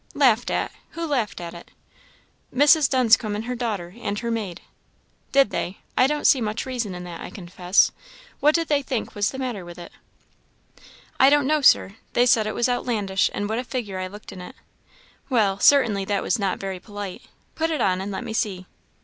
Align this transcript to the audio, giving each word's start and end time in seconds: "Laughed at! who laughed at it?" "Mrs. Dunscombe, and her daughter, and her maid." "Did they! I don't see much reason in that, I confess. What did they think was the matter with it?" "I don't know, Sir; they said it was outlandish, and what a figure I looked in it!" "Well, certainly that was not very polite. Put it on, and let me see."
"Laughed 0.15 0.49
at! 0.49 0.71
who 0.93 1.05
laughed 1.05 1.39
at 1.39 1.53
it?" 1.53 1.69
"Mrs. 2.51 2.89
Dunscombe, 2.89 3.35
and 3.35 3.45
her 3.45 3.53
daughter, 3.53 3.93
and 4.01 4.17
her 4.17 4.31
maid." 4.31 4.61
"Did 5.31 5.51
they! 5.51 5.77
I 5.95 6.07
don't 6.07 6.25
see 6.25 6.41
much 6.41 6.65
reason 6.65 6.95
in 6.95 7.03
that, 7.03 7.21
I 7.21 7.29
confess. 7.29 7.91
What 8.39 8.55
did 8.55 8.67
they 8.67 8.81
think 8.81 9.13
was 9.13 9.29
the 9.29 9.37
matter 9.37 9.63
with 9.63 9.77
it?" 9.77 9.91
"I 11.19 11.29
don't 11.29 11.45
know, 11.45 11.61
Sir; 11.61 11.97
they 12.13 12.25
said 12.25 12.47
it 12.47 12.55
was 12.55 12.67
outlandish, 12.67 13.29
and 13.31 13.47
what 13.47 13.59
a 13.59 13.63
figure 13.63 13.99
I 13.99 14.07
looked 14.07 14.31
in 14.31 14.41
it!" 14.41 14.55
"Well, 15.29 15.59
certainly 15.59 16.03
that 16.05 16.23
was 16.23 16.39
not 16.39 16.57
very 16.59 16.79
polite. 16.79 17.21
Put 17.53 17.69
it 17.69 17.79
on, 17.79 18.01
and 18.01 18.11
let 18.11 18.23
me 18.23 18.33
see." 18.33 18.65